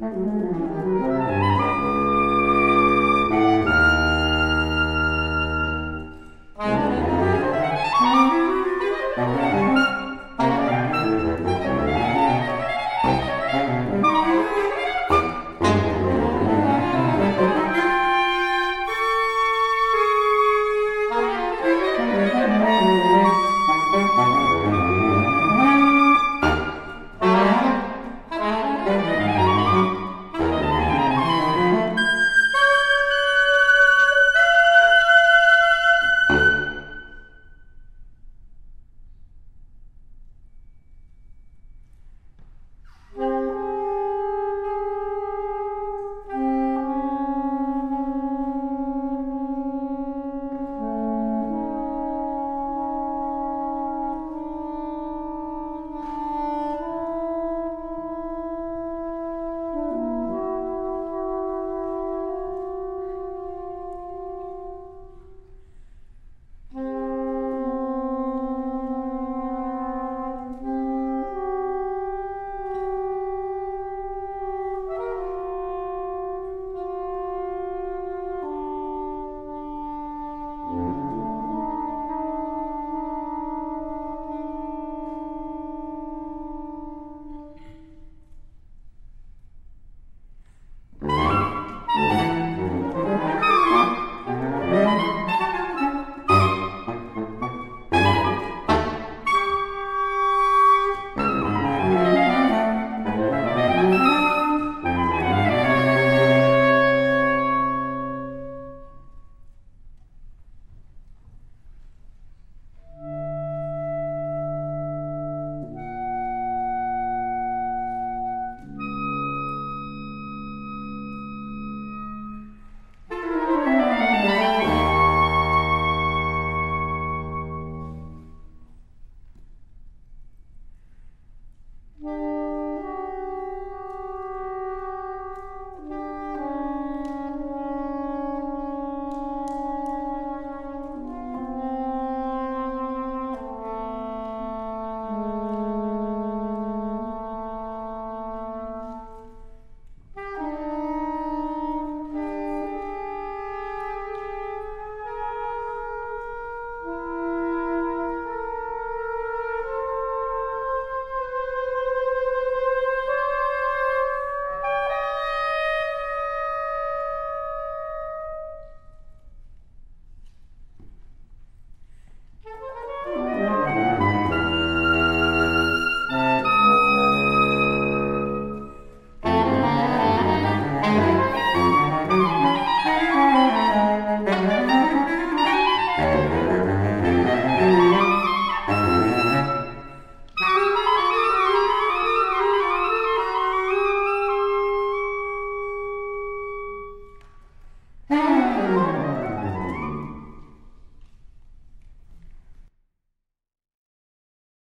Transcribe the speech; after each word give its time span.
Mm-hmm. 0.00 0.67